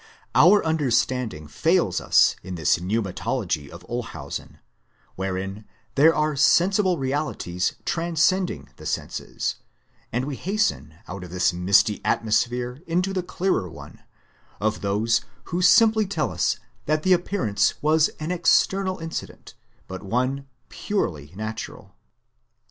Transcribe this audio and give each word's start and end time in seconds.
Our 0.33 0.65
understanding 0.65 1.47
fails 1.47 2.01
us 2.01 2.35
in 2.41 2.55
this 2.55 2.79
pneumatology 2.79 3.69
of 3.69 3.85
Olshausen, 3.87 4.57
wherein 5.13 5.65
there 5.93 6.15
are 6.15 6.35
sensible 6.35 6.97
realities 6.97 7.75
transcending 7.85 8.69
the 8.77 8.87
senses; 8.87 9.57
and 10.11 10.25
we 10.25 10.37
hasten 10.37 10.95
out 11.07 11.23
of 11.23 11.29
this 11.29 11.53
misty 11.53 12.01
atmosphere 12.03 12.81
into 12.87 13.13
the 13.13 13.21
clearer 13.21 13.69
one 13.69 14.01
of 14.59 14.81
those, 14.81 15.21
who 15.43 15.61
simply 15.61 16.07
tell 16.07 16.31
us, 16.31 16.57
that 16.87 17.03
the 17.03 17.13
appearance 17.13 17.75
was 17.83 18.09
an 18.19 18.31
external 18.31 18.97
incident, 18.97 19.53
but 19.87 20.01
one 20.01 20.47
purely 20.69 21.31
natural. 21.35 21.93